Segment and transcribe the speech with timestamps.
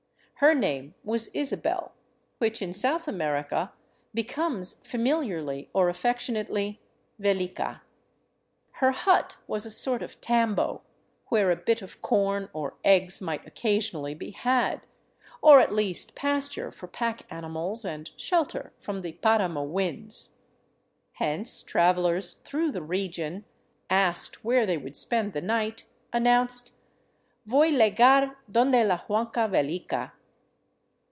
[0.43, 1.91] Her name was Isabel,
[2.39, 3.73] which in South America
[4.11, 6.81] becomes familiarly or affectionately,"
[7.21, 7.81] Velica.'*
[8.71, 10.81] Her hut was a sort of tambo,
[11.27, 14.87] where a bit of corn or eggs might occasionally be had,
[15.43, 20.39] or at least pasture for pack animals and shelter from the paramo winds.
[21.11, 23.45] Hence travelers through the region,
[23.91, 26.77] asked where they would spend the night, announced:"
[27.45, 30.13] Voy llegar donde la Huanca Velica."